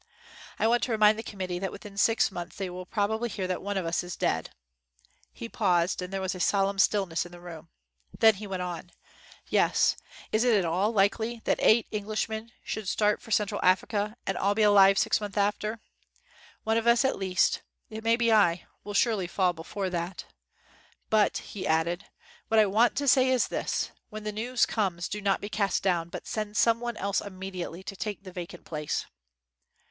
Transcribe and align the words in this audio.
I 0.57 0.65
want 0.65 0.81
to 0.85 0.91
remind 0.91 1.19
the 1.19 1.21
committee 1.21 1.59
that 1.59 1.71
within 1.71 1.95
six 1.95 2.31
months 2.31 2.55
they 2.55 2.71
will 2.71 2.87
probably 2.87 3.29
hear 3.29 3.45
that 3.45 3.61
one 3.61 3.77
of 3.77 3.85
us 3.85 4.03
is 4.03 4.15
dead." 4.15 4.49
He 5.31 5.47
paused, 5.47 6.01
and 6.01 6.11
there 6.11 6.19
was 6.19 6.33
a 6.33 6.39
solemn 6.39 6.79
stillness 6.79 7.23
in 7.23 7.31
the 7.31 7.39
room. 7.39 7.69
Then, 8.17 8.33
he 8.33 8.47
went 8.47 8.63
on: 8.63 8.91
"Yes; 9.47 9.95
is 10.31 10.43
it 10.43 10.57
at 10.57 10.65
all 10.65 10.91
likely 10.91 11.41
that 11.43 11.59
eight 11.61 11.85
Englishmen 11.91 12.51
should 12.63 12.87
start 12.87 13.21
for 13.21 13.29
Cen 13.29 13.45
tral 13.49 13.59
Africa, 13.61 14.15
and 14.25 14.39
all 14.39 14.55
be 14.55 14.63
alive 14.63 14.97
six 14.97 15.21
months 15.21 15.37
af 15.37 15.59
ter 15.59 15.79
% 16.21 16.63
One 16.63 16.77
of 16.77 16.87
us, 16.87 17.05
at 17.05 17.19
least— 17.19 17.61
it 17.91 18.03
may 18.03 18.15
be 18.15 18.31
I— 18.33 18.65
will 18.83 18.95
surely 18.95 19.27
fall 19.27 19.53
before 19.53 19.91
that. 19.91 20.25
But," 21.11 21.37
he 21.37 21.67
added, 21.67 22.07
"what 22.47 22.59
I 22.59 22.65
want 22.65 22.95
to 22.95 23.07
say 23.07 23.29
is 23.29 23.49
this; 23.49 23.91
when 24.09 24.23
the 24.23 24.31
news 24.31 24.65
comes, 24.65 25.07
do 25.07 25.21
not 25.21 25.41
be 25.41 25.49
cast 25.49 25.83
down, 25.83 26.09
but 26.09 26.25
send 26.25 26.57
some 26.57 26.79
one 26.79 26.97
else 26.97 27.21
immediately 27.21 27.83
to 27.83 27.95
take 27.95 28.23
the 28.23 28.31
vacant 28.31 28.65
place." 28.65 29.05